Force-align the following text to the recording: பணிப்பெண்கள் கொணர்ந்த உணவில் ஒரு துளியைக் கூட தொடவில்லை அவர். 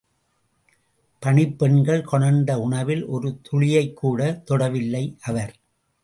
பணிப்பெண்கள் 1.19 2.01
கொணர்ந்த 2.01 2.59
உணவில் 2.59 3.03
ஒரு 3.05 3.41
துளியைக் 3.41 3.93
கூட 3.93 4.43
தொடவில்லை 4.51 5.15
அவர். 5.21 5.53